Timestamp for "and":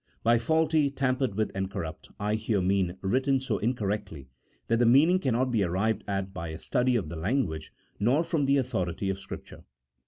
1.53-1.69